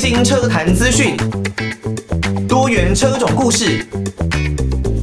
[0.00, 1.14] 新车坛资讯，
[2.48, 3.86] 多元车种故事，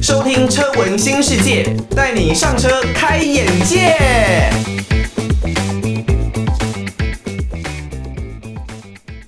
[0.02, 3.94] 收听车闻新世界，带你上车开眼界。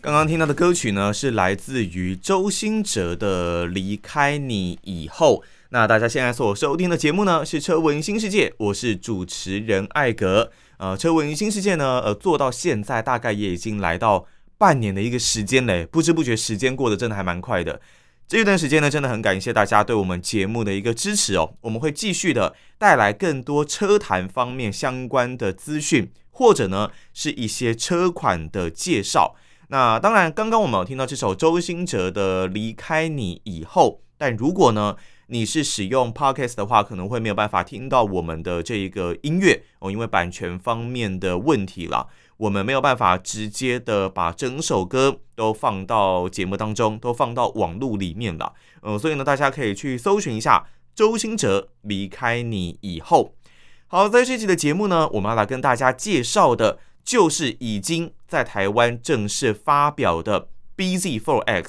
[0.01, 5.37] 刚刚听到的歌曲呢，是来自于周兴哲的《离开你以后》。
[5.69, 10.51] 那大家现在所收听的节目呢，是车闻新世界，我是主持人艾格。
[10.79, 14.27] 呃，车闻新世界呢，呃，做到现在大概也已经来到
[14.61, 17.81] 半年的一个时间嘞，不知不觉时间过得真的还蛮快的。
[18.29, 21.55] 这一段时间呢，真的很感谢大家对我们节目的一个支持哦。
[21.63, 29.35] 我们会继续的带来更多车坛方面相关的资讯，或者呢是一些车款的介绍。
[29.69, 34.95] 那当然，刚刚我们有听到这首周兴哲的《离开你以后》，但如果呢，
[35.29, 42.07] 你是使用 Podcast 的话，可能会没有办法听到我们的这一个音乐哦，因为版权方面的问题啦，
[42.41, 48.55] 我们没有办法直接的把整首歌都放到节目当中，都放到网络里面了。
[48.81, 53.35] 嗯，所以呢，大家可以去搜寻一下周兴哲离开你以后。
[53.89, 61.67] 好，在这期的节目呢，我们要来跟大家介绍的就是已经在台湾正式发表的 bZ4X。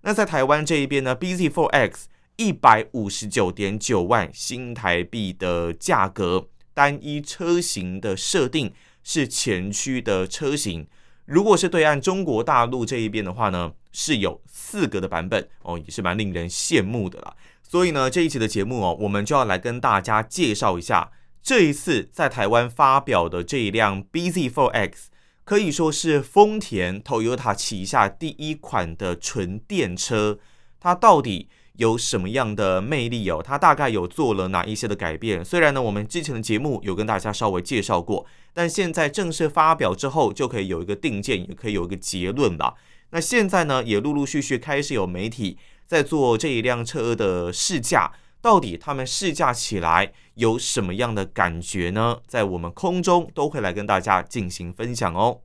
[0.00, 2.04] 那在台湾这一边呢，bZ4X。
[2.36, 8.72] 一百五十九点九万新台币的价格，单一车型的设定
[9.04, 10.84] 是前驱的车型。
[11.26, 17.36] 如果是对岸中国大陆这一边的话呢，是有四个的版本哦，也是蛮令人羡慕的啦。
[17.62, 25.06] 所以呢，这一期的节目哦，我们就要来跟大家介绍一下这一次在台湾发表的这一辆 bZ4X，
[25.44, 30.38] 可以说是丰田 Toyota 旗下第一款的纯电车，
[30.78, 33.42] 它到底有什么样的魅力哦？
[33.44, 35.44] 它大概有做了哪一些的改变？
[35.44, 42.74] 虽然呢，我们之前的节目有跟大家稍微介绍过，但现在正式发表之后，就可以有一个定见，也可以有一个结论了。
[43.10, 52.18] 那现在呢，也陆陆续续开始有媒体在做这一辆车的试驾，到底他们试驾起来有什么样的感觉呢？
[52.26, 55.40] 在我们空中都会来跟大家进行分享哦。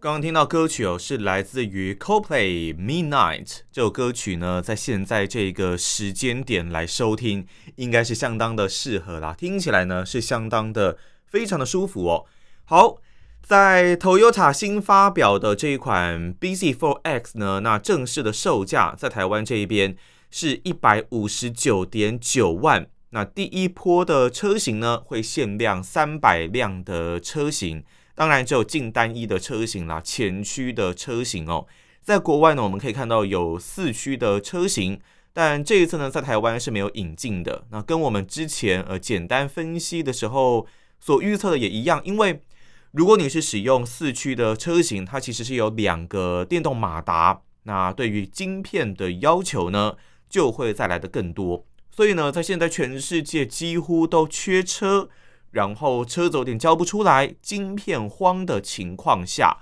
[0.00, 7.44] 刚刚听到歌曲哦，是来自于 Coldplay Midnight 这首歌曲呢，在现在这个时间点来收听，
[7.74, 9.34] 应该是相当的适合啦。
[9.36, 12.26] 听起来呢是相当的非常的舒服哦。
[12.66, 12.98] 好，
[13.42, 19.96] 在 Toyota 新发表的这一款 bZ4X 呢，那正式的售价在台湾这一边
[20.30, 22.88] 是一百五十九点九万。
[23.10, 27.82] 那第一波的车型呢，会限量三百辆的车型。
[28.18, 31.64] 当然，只有净单一的车型啦，前驱的车型哦。
[32.02, 34.98] 在国外呢，我们可以看到有四驱的车型，
[35.32, 37.64] 但这一次呢，在台湾是没有引进的。
[37.70, 40.66] 那跟我们之前呃简单分析的时候
[40.98, 42.42] 所预测的也一样，因为
[42.90, 49.94] 如果你是使用四驱的车型，它其实是有两个电动马达，那对于晶片的要求呢，
[50.28, 51.64] 就会再来的更多。
[51.92, 55.08] 所以呢，在现在全世界几乎都缺车。
[55.50, 59.58] 然后车子有点交不出来，晶片荒的情况下，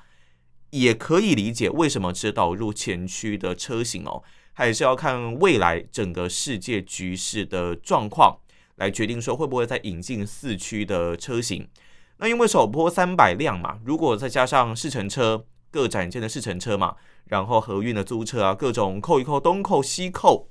[0.71, 8.39] 也可以理解为什么只导入前驱的车型哦，还是要看未来整个世界局势的状况
[8.77, 11.69] 来决定说会不会再引进四驱的车型。
[12.19, 16.97] 那因为首波三百辆嘛，如果再加上试乘车各展间的试乘车嘛，
[17.27, 20.49] 然后合运的租车啊，各种扣一扣东扣西扣，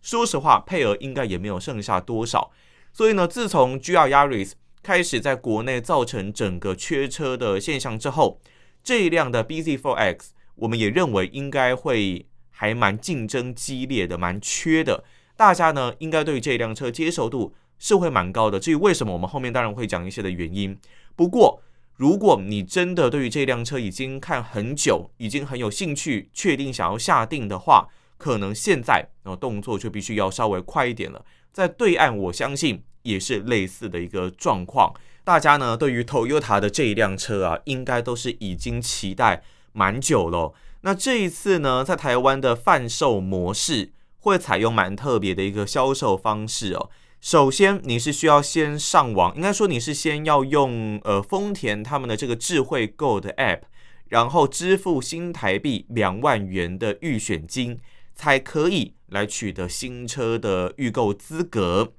[0.00, 2.50] 说实话配额应该也没有剩下多少。
[2.94, 8.40] 所以呢，自从 GR Yaris 开始在国内造成整个缺车的现象之后，
[8.82, 15.04] 这一辆的 bZ4X，我们也认为应该会还蛮竞争激烈的，蛮缺的。
[15.36, 18.58] 大家呢应该对这辆车接受度是会蛮高的。
[18.58, 20.76] 至于为什么，我们后面当然会讲一些的原因。
[21.14, 21.62] 不过，
[21.96, 27.88] 如果你真的对于这辆车已经看很久，已经很有兴趣，确定想要下定的话，
[28.18, 31.24] 可能现在呃动作就必须要稍微快一点了。
[31.52, 32.82] 在对岸，我相信。
[33.02, 34.92] 也是类似的一个状况，
[35.24, 39.42] 大家呢对于 Toyota 的这一辆车啊，应该都是已经期待
[39.72, 40.52] 蛮久了。
[40.82, 46.90] 那这一次呢，在台湾的贩售模式会采用蛮特别的一个销售方式哦。
[47.20, 53.60] 首先，你是需要先上网，应该说你是先要用呃丰田他们的这个智慧购的 App，
[54.08, 57.78] 然后支付新台币两万元的预选金，
[58.12, 61.92] 才可以来取得新车的预购资格。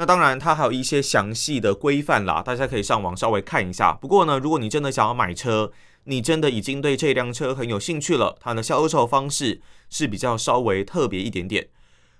[0.00, 3.92] 那当然，它还有一些详细的规范啦，大家可以上网稍微看一下。
[3.92, 5.70] 不过呢，如果你真的想要买车，
[6.04, 9.60] 你真的已经对这辆车很有兴趣了，它的销售方式
[9.90, 11.68] 是比较稍微特别一点点。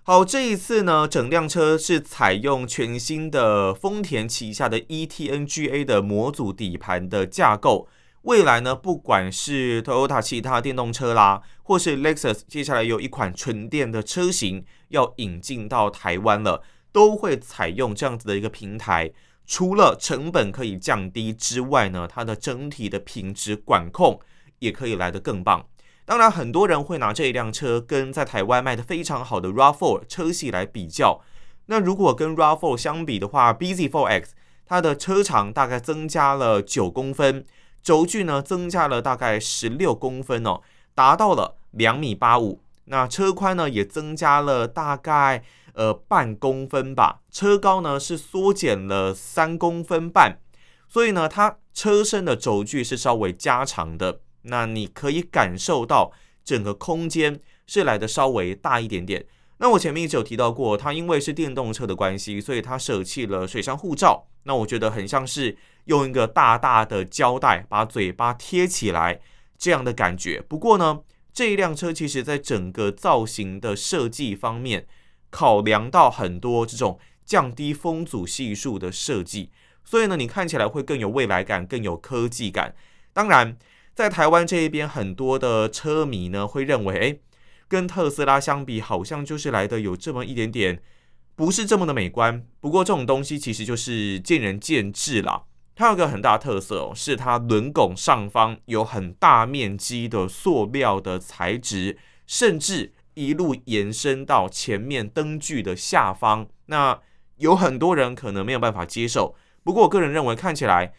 [0.02, 7.88] 好，这一次呢，整辆车是采用全新的丰田旗下的 ETNGA 的模组底盘的架构，
[8.24, 16.62] 未来呢，不管是 Toyota 其他电动车啦，或是 Lexus 接下来有一款纯电的车型要引进到台湾了，
[16.92, 19.12] 都会采用这样子的一个平台。
[19.46, 24.20] 除了成本可以降低之外呢，它的整体的品质管控
[24.60, 25.66] 也可以来得更棒。
[26.04, 31.20] 当然，很多人会拿这一辆车跟在台湾卖的非常好的 RAV4 车系来比较。
[31.66, 34.28] 那如果跟 RAV4 相比的话，bZ4X
[34.66, 37.44] 它的车长大概增加了九公分，
[37.82, 40.60] 轴距呢增加了大概十六公分哦，
[40.94, 42.62] 达到了两米八五。
[42.84, 45.42] 那车宽呢也增加了大概。
[45.80, 50.38] 呃，半公分吧，车高呢是缩减了三公分半，
[50.86, 54.20] 所以呢，它车身的轴距是稍微加长的。
[54.42, 56.12] 那你可以感受到
[56.44, 59.24] 整个空间是来的稍微大一点点。
[59.56, 64.26] 那我前面一直有提到过，它因为是电动车的关系，所以它舍弃了水箱护罩。
[64.42, 65.56] 那我觉得很像是
[65.86, 69.18] 用一个大大的胶带把嘴巴贴起来
[69.56, 70.44] 这样的感觉。
[70.46, 71.00] 不过呢，
[71.32, 74.86] 这一辆车其实在整个造型的设计方面，
[75.30, 79.50] 考量到很多这种降低风阻系数的设计，
[79.84, 82.74] 所以呢，你看起来会更有未来感，更有科技感。
[83.12, 83.56] 当然，
[83.94, 87.20] 在台湾这一边，很多的车迷呢会认为，诶，
[87.68, 90.82] 跟特斯拉相比，好像就是来的有这么一点点
[91.36, 92.44] 不是这么的美观。
[92.60, 95.44] 不过这种东西其实就是见仁见智啦。
[95.76, 101.96] 它有个很大的特色哦，是它轮拱上方有很大面积的塑料的材质，
[102.26, 102.92] 甚至。
[103.20, 106.98] 一路延伸到前面灯具的下方，那
[107.36, 109.34] 有很多人可能没有办法接受。
[109.62, 110.94] 不过我个人认为，看起来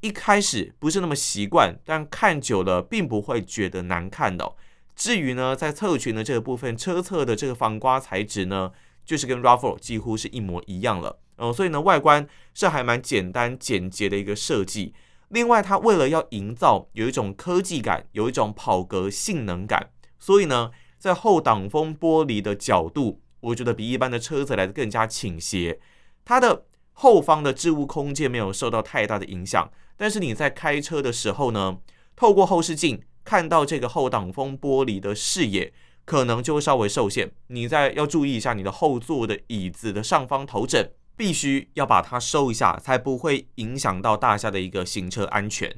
[0.00, 4.52] 一开始不是那么习惯，但看久了并不会觉得难看的。
[4.94, 8.70] 至于呢，在侧裙的这个部分，车侧的这个防刮材质呢，
[9.04, 11.18] 就是跟 Rafal 几乎是一模一样了。
[11.38, 12.24] 嗯，所以呢，外观
[12.54, 14.94] 是还蛮简单简洁的一个设计。
[15.30, 20.70] 另外，它为了要营造有一种科技感，有一种跑格性能感，所以呢。
[21.02, 25.80] 在后挡风玻璃的角度，我觉得比一般的车子来的更加倾斜。
[26.24, 31.78] 它的后方的置物空间没有受到太大的影响，但是你在开车的时候呢，
[32.14, 35.72] 透过后视镜看到这个后挡风玻璃的视野，
[36.04, 37.32] 可能就会稍微受限。
[37.48, 45.74] 你在要注意一下你的后座的椅子的上方头枕，必须要把它收一下，才不会影响到大家的一个行车安全。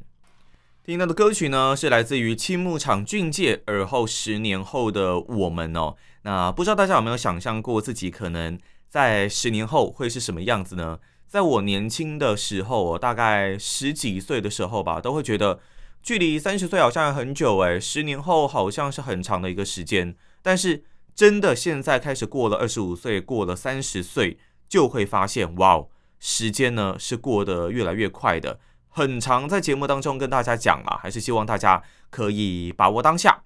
[0.84, 5.96] 听到的歌曲呢，是来自于青木场俊介《而后十年后的我们》哦。
[6.24, 8.58] 那不知道大家有没有想象过自己可能
[8.90, 10.98] 在十年后会是什么样子呢？
[11.26, 15.58] 在我年轻的时候，我大概十几岁的时候吧，都会觉得
[16.02, 20.14] 距离三十岁好像很久诶，十年后好像是很长的一个时间。
[20.42, 20.84] 但是
[21.14, 24.36] 真的现在开始过了二十五岁，过了三十岁，
[24.68, 25.88] 就会发现哇哦，
[26.20, 28.60] 时间呢是过得越来越快的。
[28.96, 33.42] 很常在节目当中跟大家讲啊，还是希望大家可以把握当下。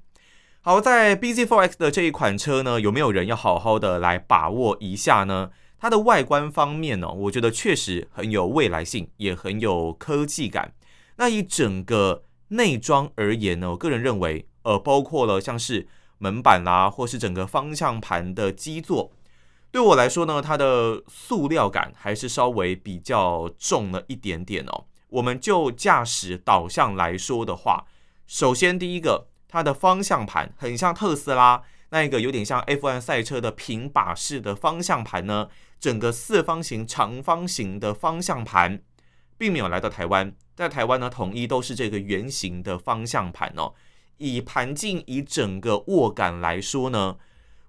[0.60, 5.50] 好，在 bZ4X 的这一款车呢，有没有人要好好的来把握一下呢？
[5.78, 10.74] 它的外观方面呢，我觉得确实很有未来性，也很有科技感。
[11.16, 19.12] 那以整个内装而言呢，我个人认为，呃，包括了像是门板啦，或是整个方向盘的基座，
[19.70, 24.84] 对我来说呢，它的塑料感还是稍微比较重了一点点哦。
[25.08, 27.86] 我们就驾驶导向来说的话，
[28.26, 35.48] 首先第一个，它的方向盘很像特斯拉那一个有点像 F1 赛车的平把式的方向盘呢，
[35.80, 38.82] 整个四方形长方形的方向盘，
[39.38, 43.72] 并没有来到台湾，在台湾呢统一都是这个圆形的方向盘哦。
[44.18, 47.16] 以盘径以整个握感来说呢，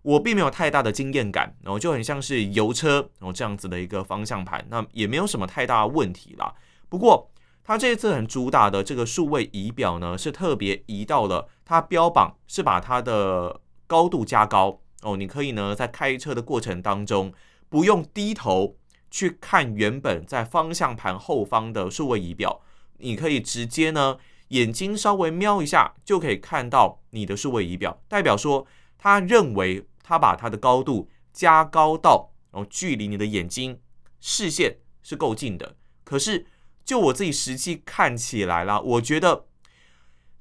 [0.02, 6.54] 我并没有太大的经验感，然后就很像是油车然后这样子的一个方向盘，那也没有什么太大问题啦。
[6.90, 7.30] 不过，
[7.64, 15.16] 它这一次很主打的这个数位仪表呢，是特别移到了它标榜是把它的高度加高哦。
[15.16, 17.32] 你可以呢在开车的过程当中，
[17.70, 18.76] 不用低头
[19.12, 22.60] 去看原本在方向盘后方的数位仪表，
[22.98, 24.18] 你可以直接呢
[24.48, 28.66] 眼睛稍微瞄一下，就可以看到你的数位仪表，代表说
[28.98, 33.80] 他认为他把它的高度加高到哦，距离你的眼睛
[34.20, 36.48] 视线是够近的，可是。
[36.90, 39.46] 就我自己实际看起来啦，我觉得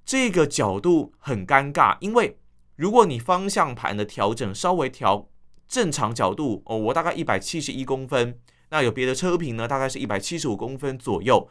[0.03, 2.39] 这个角度很尴尬，因为
[2.77, 5.29] 如果你方向盘的调整稍微调
[5.69, 8.39] 正常角度哦，我大概一百七十一公分，
[8.71, 11.51] 那有别的车评呢，大概是一百七十五公分左右，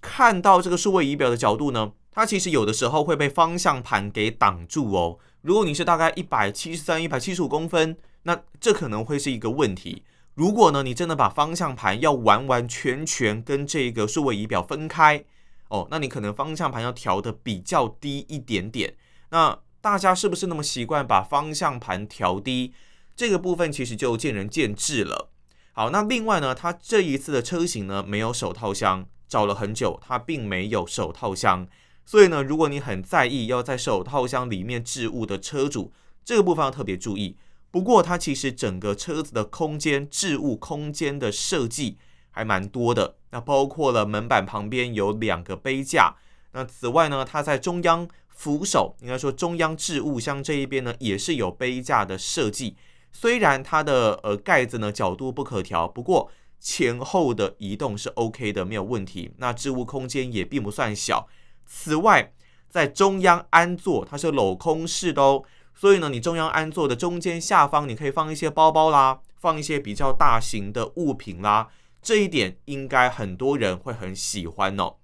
[0.00, 5.20] 看到这个数位仪表的角度呢，它其实有的时候会被方向盘给挡住哦。
[5.42, 10.02] 如果你是大概一百七十三、一百七十五公分，那这可能会是一个问题。
[10.34, 15.24] 如果呢，你真的把方向盘要完完全全跟这个数位仪表分开
[15.68, 18.94] 哦，那你可能方向盘要调得比较低一点点。
[19.30, 22.72] 那大家是不是那么习惯把方向盘调低？
[23.14, 25.28] 这个部分其实就见仁见智了。
[25.74, 31.66] 好，那另外呢，它这一次的车型呢，没有手套箱，找了很久，它并没有手套箱。
[32.06, 35.92] 所以呢，如果你很在意要在手套箱里面置物的车主，
[36.24, 37.36] 这个部分要特别注意。
[37.72, 41.98] 不过它其实整个车子的空间置物空间的设计
[42.30, 46.14] 还蛮多的，那包括了门板旁边有两个杯架。
[46.52, 52.76] 那此外呢，它在中央扶手，应该说中央置物箱这一边呢，也是有杯架的设计。
[53.10, 59.32] 虽然它的呃盖子呢角度不可调，不过前后的移动是 OK 的，没有问题。
[59.38, 61.26] 那置物空间也并不算小。
[61.64, 62.32] 此外，
[62.68, 65.42] 在中央安座它是镂空式的哦，
[65.82, 71.70] 所以呢，你中央安座的中间下方你可以放一些包包啦，放一些比较大型的物品啦。
[72.00, 74.94] 这一点应该很多人会很喜欢哦。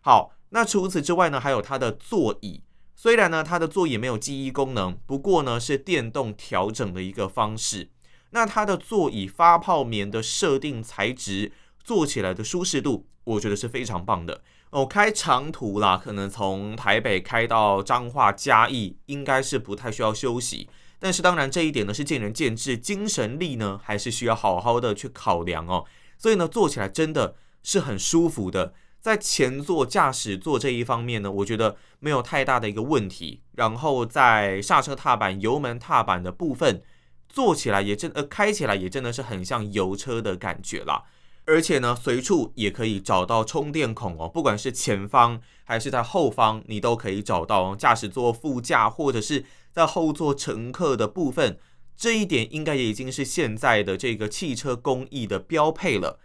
[0.00, 2.64] 好，那除此之外呢，还有它的座椅。
[2.96, 7.90] 虽然呢，它的座椅没有记忆功能，不过呢是电动调整的一个方式。
[8.30, 11.52] 那它的座椅发泡棉的设定材质，
[11.84, 14.42] 坐起来的舒适度，我觉得是非常棒的。
[14.74, 20.68] 哦，开长途啦，可能从台北开到彰化嘉义，应该是不太需要休息。
[20.98, 25.84] 但是当然这一点呢是见仁见智，精神力呢还是需要好好的去考量哦。
[26.18, 28.74] 所以呢，坐起来真的是很舒服的。
[29.00, 33.42] 在前座驾驶座这一方面呢，我觉得没有太大的一个问题。
[33.52, 36.82] 然后在刹车踏板、油门踏板的部分，
[37.28, 41.04] 坐起来也真呃开起来也真的是很像油车的感觉啦。
[41.46, 47.74] 而且呢，随处也可以找到充电孔哦，不管是前方还是在后方，你都可以找到。
[47.76, 51.58] 驾驶座副驾或者是在后座乘客的部分，
[51.96, 56.18] 这一点应该也已经是现在的这个汽车工艺的标配了。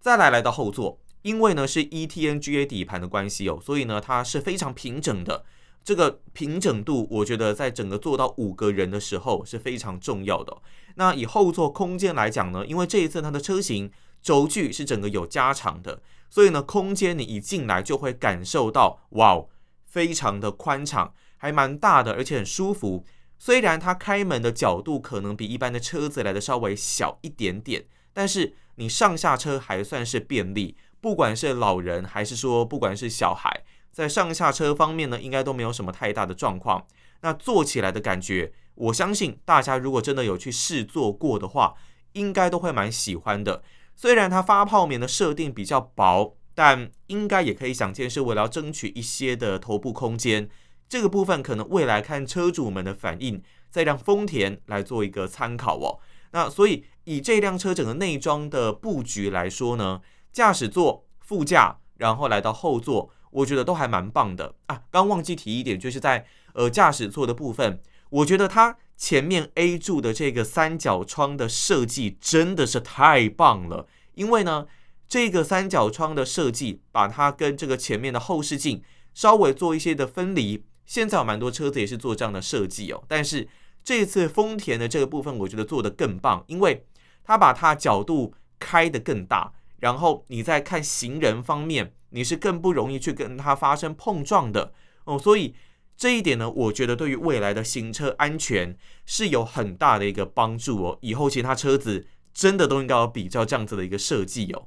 [0.00, 0.98] 再来来到后座。
[1.22, 5.44] 因为呢是 ETNGA 底盘的关系哦，所以呢它是非常平整的。
[5.84, 10.56] 这个平整度，我觉得在整个坐到五个人的时候是非常重要的。
[10.96, 13.88] 那以后座空间来讲呢，因为这一次它的车型
[14.22, 16.00] 轴距是整个有加长的，
[16.30, 19.44] 所以呢空间你一进来就会感受到哇，
[19.84, 23.04] 非常的宽敞，还蛮大的，而且很舒服。
[23.38, 30.76] 虽然它开门的角度可能比一般的车子来的稍微小一点点，但是你上下车还算是便利。
[31.00, 36.86] 不管是老人还是说不管是小孩，在上下车方面呢，应该都没有什么太大的状况。
[37.22, 41.74] 那坐起来的感觉，我相信大家如果真的有去试坐过的话，
[42.12, 43.64] 应该都会蛮喜欢的。
[44.02, 50.50] 虽然它发泡棉的设定比较薄，但应该也可以想见是为了要争取一些的头部空间。
[50.88, 53.40] 这个部分可能未来看车主们的反应，
[53.70, 56.00] 再让丰田来做一个参考哦。
[56.32, 60.00] 那所以以这辆车整个内装的布局来说呢，
[60.32, 64.82] 驾驶座、副驾，然后来到后座，我觉得都还蛮棒的啊。
[64.90, 67.80] 刚忘记提一点，就是在呃驾驶座的部分，
[68.12, 73.86] 我觉得它前面 A 柱的这个三角窗的设计真的是太棒了。
[74.14, 74.66] 因为呢，
[75.08, 78.82] 这个三角窗的设计把它跟这个前面的后视镜
[79.14, 80.62] 稍微做一些的分离。
[80.84, 83.02] 现在有蛮多车子也是做这样的设计哦。
[83.08, 83.48] 但是
[83.82, 86.84] 这次丰田的这个部分，我觉得做得更棒，因为
[87.24, 89.52] 它把它角度开得更大。
[89.78, 94.72] 然后你在看行人方面，你是更不容易去跟它发生碰撞的
[95.04, 95.54] 哦，所以
[96.02, 100.98] 这一点呢，我觉得对于未来的行车安全是有很大的一个帮助哦。
[101.00, 104.66] 以后其他车子真的都应该要比较这样子的一个设计哦。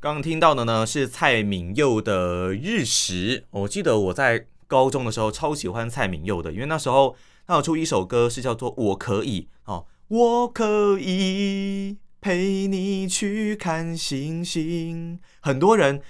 [0.00, 7.14] 刚刚听到的呢是蔡敏佑的《日食》，我记得我在高中的时候超喜欢蔡敏佑的，因为那时候
[7.46, 11.98] 他有出一首歌是叫做《我可以》哦，我可以。
[12.22, 16.02] 陪你去看星星，很多人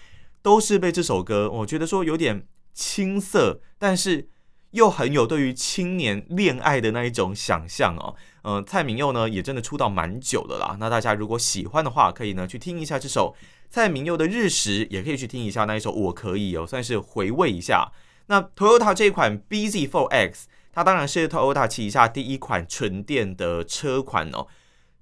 [0.43, 4.29] 都是被这首歌，我觉得说有点青涩，但是
[4.71, 8.15] 又很有对于青年恋爱的那一种想象哦。
[8.43, 10.77] 嗯、呃，蔡明佑呢也真的出道蛮久的啦。
[10.79, 13.35] 那大家如果喜欢的话，可以呢去听一下这首
[13.69, 17.91] 蔡明佑的《日食》，也可以去听一下那一首《我可以》哦，算是回味一下。
[18.27, 24.47] 那 Toyota 这一款 bZ4X，它当然是 Toyota 旗下第一款纯电的车款哦。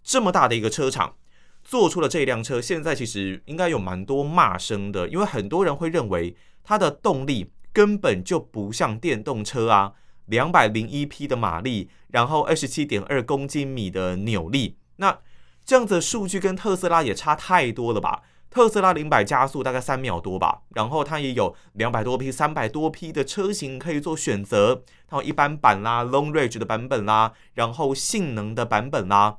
[0.03, 1.17] 这么大的一个车厂
[1.63, 6.35] 做出了这辆车，现在其实应该有蛮多骂声的，因为很多人会认为
[6.65, 9.95] 它的动力根本就不像电动车啊，
[10.27, 15.19] 两百零一匹的马力，然后二十七点二公斤米的扭力，那
[15.65, 18.23] 这样子数据跟特斯拉也差太多了吧？
[18.51, 29.39] 特斯拉零百加速大概三秒多吧，然后它也有两百多匹、三百多匹的车型可以做选择，它有一般版啦、Long Range 的版本啦，然后性能的版本啦。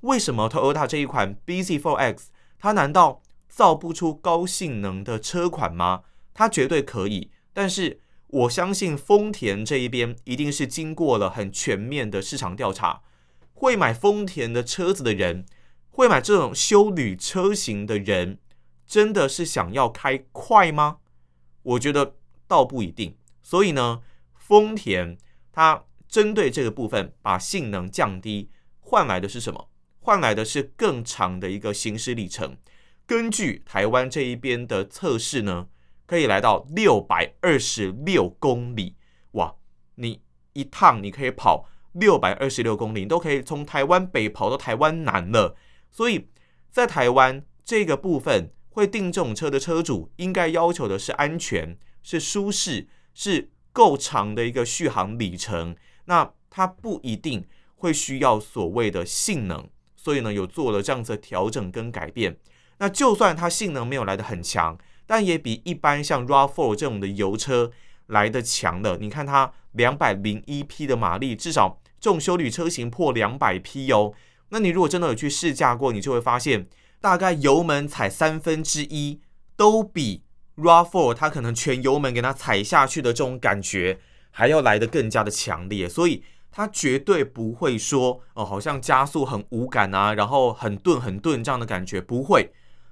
[0.00, 6.04] 为什么 Toyota 这一款 bZ4X 它难道造不出高性能的车款吗？
[6.32, 7.30] 它绝对可以。
[7.52, 13.02] 但是我相信丰田这一边一定是经过了很全面的市场调查，
[13.52, 15.44] 会买丰田的车子的人，
[15.90, 18.38] 会买这种休旅车型的人，
[18.86, 20.98] 真的是想要开快吗？
[21.62, 22.14] 我觉得
[22.46, 23.16] 倒不一定。
[23.42, 24.00] 所以呢，
[24.34, 25.18] 丰田
[25.52, 29.68] 它针对这个部分把性能降低，换来的是什么？
[29.98, 32.56] 换来的是更长的一个行驶里程。
[33.06, 35.66] 根据台湾这一边的测试呢，
[36.10, 38.96] 可以来到六百二十六公里。
[39.34, 39.54] 哇，
[39.94, 40.20] 你
[40.54, 45.54] 一趟你可以跑六百二十六公里，你都可以从台湾北跑到台湾南了。
[45.88, 46.26] 所以
[46.68, 55.76] 在台湾这个部分，会订这种车的车主应该要求的是安全、是舒适、是够长的一个续航里程。
[56.06, 59.70] 那它不一定会需要所谓的性能。
[59.94, 62.36] 所以呢，有做了这样子的调整跟改变。
[62.78, 64.76] 那就算它性能没有来得很强，
[65.10, 67.72] 但也比一般像 RAV4 这种的油车
[68.06, 68.96] 来得强了。
[69.00, 74.12] 你看它两百零一匹的马力，至少这种休旅车型破两百匹哦。
[74.50, 76.68] 那你如果真的有去试驾过，你就会发现，
[77.00, 79.20] 大概油门踩三分之一
[79.56, 80.22] 都比
[80.56, 83.98] RAV4 它可能全油门给它踩下去的这种感觉
[84.30, 85.88] 还要来得更加的强烈。
[85.88, 86.22] 所以。
[86.52, 92.50] 它绝对不会说哦，好像加速很无感啊，然后很顿很顿这样的感觉不会。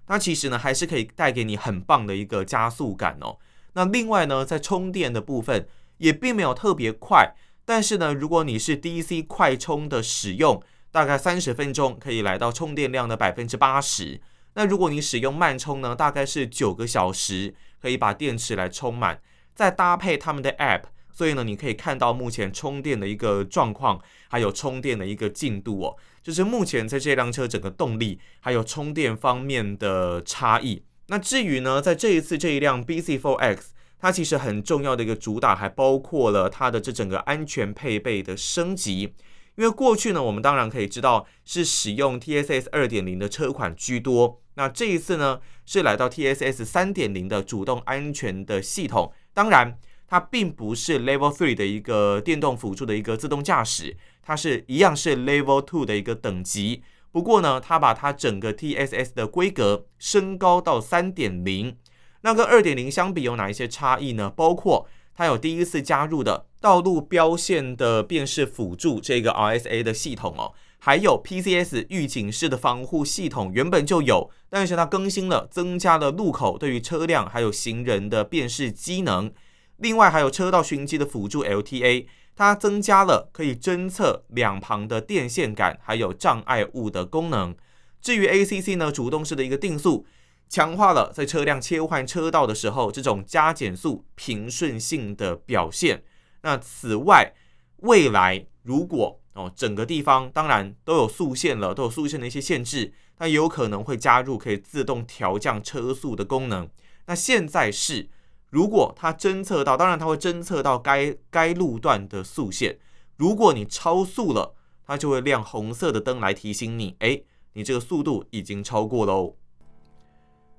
[0.09, 3.39] 那其实呢，还是可以带给你很棒的一个加速感哦。
[3.75, 7.35] 那另外呢，在充电的部分也并没有特别快，
[7.65, 14.21] 但是呢，如果你是 DC 快充的使用，大概三十分钟可以来到充电量的百分之八十。
[14.55, 19.21] 那如果你使用慢充呢，大概是九个小时可以把电池来充满。
[19.55, 20.83] 再搭配他们的 App。
[21.19, 25.97] 所以呢，你可以看到目前充电的一个状况，还有充电的一个进度哦。
[26.23, 30.85] 就是目前在这辆车整个动力还有充电方面的差异。
[31.09, 33.59] 那至于呢，在这一次这一辆 bZ4X，
[33.99, 39.13] 它其实很重要的一个主打还包括了它的这整个安全配备的升级。
[39.57, 44.41] 因为过去呢，我们当然可以知道是使用 TSS 二点零的车款居多。
[44.55, 49.13] 那这一次呢，是来到 TSS 三点零的主动安全的系统。
[49.35, 49.77] 当然。
[50.09, 56.83] 它并不是 Level Three 的一个电动辅助的一个自动驾驶，它是一样是 Level Two 的一个等级。
[57.13, 61.77] 不过呢，它把它整个 TSS 的规格升高到三点零。
[62.23, 64.31] 那跟二点零相比有哪一些差异呢？
[64.35, 79.33] 包括它有第一次加入的道路标线的辨识辅助这个 RSA 的系统哦，还有 PCS 预警式的防护系统原本就有，但是它更新了，增加了路口对于车辆还有行人的辨识机能。
[79.79, 87.55] 另外还有车道寻迹的辅助 LTA，它增加了可以侦测两旁的电线杆还有障碍物的功能。
[88.01, 90.05] 至于 ACC 呢，主动式的一个定速，
[90.49, 96.03] 强化了在车辆切换车道的时候这种加减速平顺性的表现。
[96.43, 97.33] 那此外，
[97.77, 106.69] 未来如果哦整个地方当然都有速限了，都有速限的一些限制，那有可能会加入可以自动调降车速的功能。
[107.07, 108.09] 那现在是。
[108.51, 112.79] 如果它侦测到，当然它会侦测到该该路段的速限。
[113.17, 114.55] 如果你超速了，
[114.87, 117.21] 它就会亮红色的灯来提醒你，哎，
[117.53, 119.35] 你这个速度已经超过喽。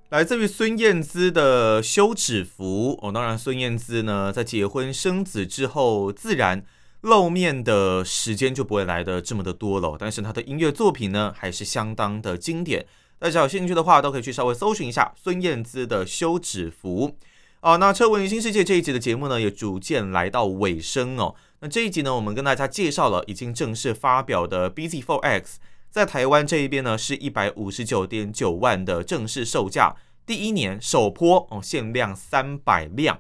[0.10, 6.64] 来自于孙燕姿的休止符哦，当然孙燕姿呢在结婚生子之后，自然
[7.02, 9.96] 露面的时间就不会来的这么的多了。
[9.98, 12.86] 但是她的音乐作品呢还是相当的经典，
[13.18, 17.16] 大家有兴趣的话都可以去稍微搜寻一下孙燕姿的休止符。
[17.62, 21.36] 哦，那车闻新世界这一集的节目呢，也逐渐来到尾声哦。
[21.60, 25.56] 那这一集呢，我们跟大家介绍了已经正式发表的 bZ4X，
[25.90, 33.20] 在台湾这一边呢，是一百五十九点九万的正式售价，第一年首波哦，限量三百辆。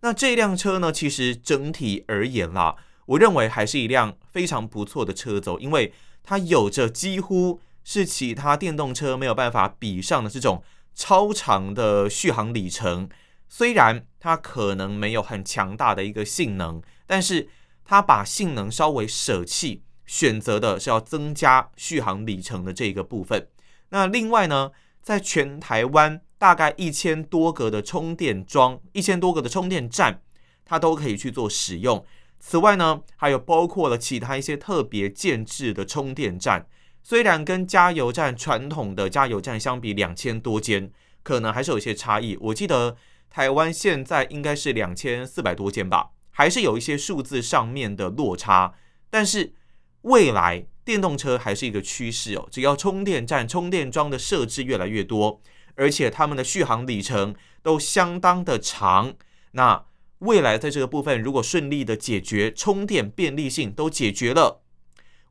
[0.00, 5.92] 那这辆车呢，其实整体而言啦，我认为还是一辆非常不错的车走，因为
[6.22, 10.62] 它有着几乎是其他电动车没有办法比上的这种
[10.94, 13.10] 超长的续航里程。
[13.56, 17.48] 虽然它可能没有很强大的一个性能，但是
[17.84, 23.46] 它把性能稍微舍弃，选择的是要增加续航里程的这个部分。
[23.90, 30.20] 那另外呢，在全台湾大概一千多个的充电桩、一千多个的充电站，
[30.64, 32.04] 它都可以去做使用。
[32.40, 36.66] 此外呢，还有包括了其他一些特别建置的充电站，
[37.04, 40.90] 虽然跟加油站传统的加油站相比，两千多间
[41.22, 42.36] 可能还是有一些差异。
[42.40, 42.96] 我记得。
[43.34, 48.74] 台湾现在应该是两千四百多间吧，还是有一些数字上面的落差。
[49.10, 49.54] 但是
[50.02, 55.42] 未来电动车还是一个趋势哦，只要充电站、充电桩的设置越来越多，
[55.74, 59.16] 而且他们的续航里程都相当的长。
[59.50, 59.84] 那
[60.20, 64.62] 未来在这个部分，如果顺利的解决充电便利性都解决了，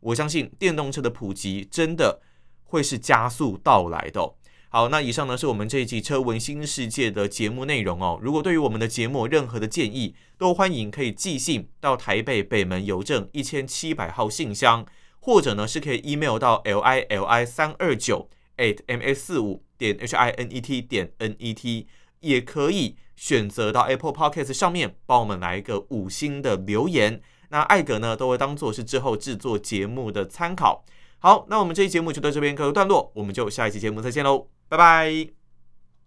[0.02, 2.22] 我相信电动车的普及真的
[2.66, 4.36] 会是加速到来的。
[4.76, 8.20] 好，那以上呢是我们这一集《车闻新世界》的节目内容哦。
[8.24, 14.84] 如果对于我们的节目任何的建议，都欢迎可以寄信到台北北门邮政一千七百号信箱，
[15.20, 20.60] 或者呢是可以 email 到 l i l i 三二九 at m s 四五点 h i n e
[20.60, 21.86] t 点 n e t，
[22.22, 27.22] 也可以选择到 Apple Podcast 上面帮我们来一个五星的留言。
[27.50, 30.84] 那艾格呢，都会当做是之后制作节目的参考。
[31.20, 35.43] 好，那我们这期节目就到这边告一段落，我们就下一期节目再见喽，拜拜。